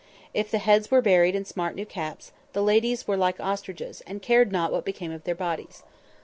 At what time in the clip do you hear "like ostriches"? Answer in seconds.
3.17-4.01